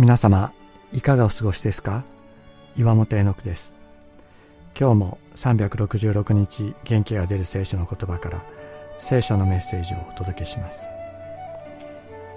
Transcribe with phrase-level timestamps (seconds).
[0.00, 0.54] 皆様
[0.94, 2.04] いかがお過ごしですか？
[2.74, 3.74] 岩本絵の句です。
[4.74, 8.42] 今日も366日元気が出る聖書の言葉から
[8.96, 10.80] 聖書のメッセージをお届けします。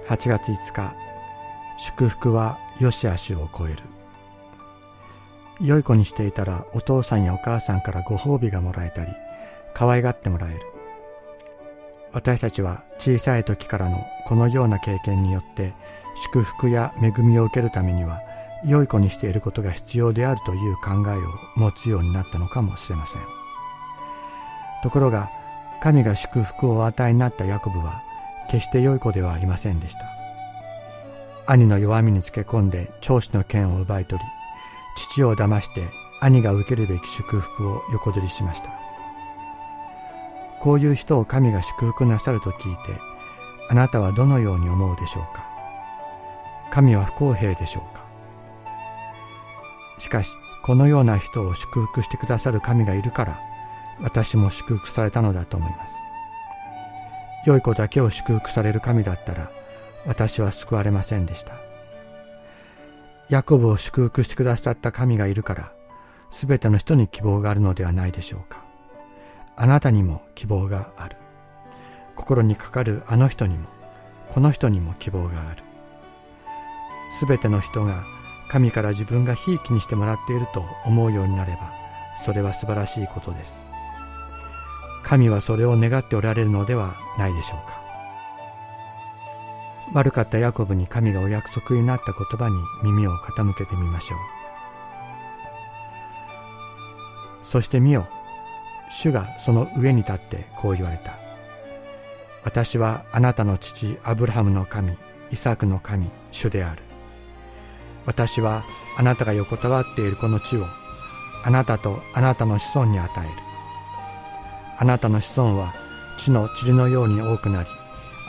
[0.10, 0.94] 8月5日
[1.78, 3.78] 祝福は良し悪しを超える。
[5.62, 9.14] 良い子にしていたらお父さんやお母さんからご褒美がもらえたり
[9.74, 10.60] 可愛がってもらえる。
[12.14, 15.74] 私たちは小さい時からのこのような経験によって
[16.16, 18.22] 祝福や恵みを受けるためには
[18.66, 21.20] 良い子にしていることが必要であるという考えを
[21.56, 23.22] 持つようになったのかもしれません。
[24.84, 25.30] ところが
[25.82, 28.04] 神が祝福をお与えになったヤコブは
[28.50, 30.06] 決して良い子ではありませんでした。
[31.46, 34.26] 兄の弱みにつけ込んで長子の剣を奪い取り
[34.96, 35.90] 父を騙して
[36.22, 38.93] 兄が受けるべき祝福を横取りしました。
[40.64, 42.98] こういう人を神が祝福なさると聞いて
[43.68, 45.46] あなたはどのように思うでしょうか？
[46.72, 48.06] 神は不公平でしょうか？
[50.00, 50.32] しかし
[50.64, 53.42] このような人を祝福してくださる神がいるから
[54.02, 55.94] 私も祝福されたのだと思います。
[57.46, 59.52] 良い子だけを祝福される神だったら
[60.06, 61.56] 私は救われませんでした。
[63.28, 65.74] ヤコブを祝福してくださった神がいるから
[66.32, 68.64] すべての人に希望があるのではないでしょうか？
[69.56, 71.18] あなたにも希望がある。
[72.16, 73.68] 心にかかるあの人にも
[74.30, 75.64] この人にも希望がある。
[77.12, 78.04] すべての人が
[78.50, 81.72] 神から自分がひいきにしてもらっていると思うようになれば
[82.26, 83.66] それは素晴らしいことです。
[85.04, 87.84] 神はそれを願っておられるのではないでしょうか。
[89.94, 94.20] 悪かったヤコブに神がお約束になった言葉に耳を傾けてみましょう。
[97.44, 98.08] そして見よ
[98.94, 101.18] 主がその上に立ってこう言われた。
[102.44, 104.94] 私はあなたの父アブラハムの神
[105.32, 106.84] イサクの神主である。
[108.06, 108.64] 私は
[108.98, 110.66] あなたが横たわっているこの地を
[111.44, 113.30] あなたとあなたの子孫に与える。
[114.78, 115.74] あなたの子孫は
[116.20, 117.70] 地の塵のように多くなり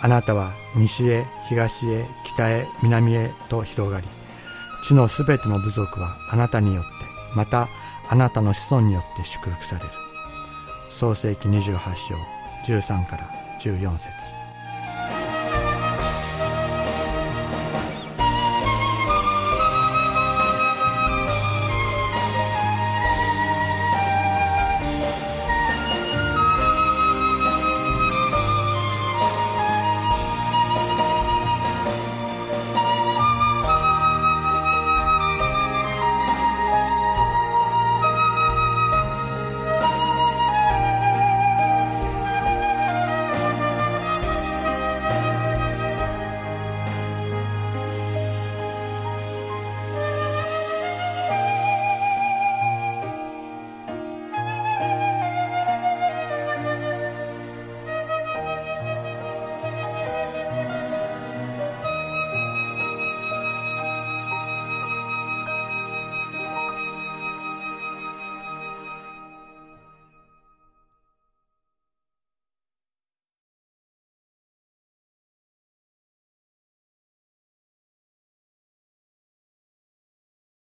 [0.01, 4.07] あなたは西へ東へ北へ南へと広がり
[4.83, 6.91] 地のすべての部族はあなたによって
[7.35, 7.69] また
[8.09, 10.04] あなたの子孫によって祝福される。
[10.95, 11.61] 創世紀28
[11.97, 12.15] 章
[12.65, 13.29] 13から
[13.59, 14.44] 14節。